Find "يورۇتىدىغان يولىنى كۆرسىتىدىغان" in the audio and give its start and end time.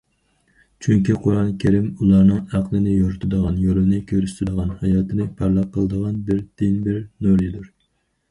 2.95-4.73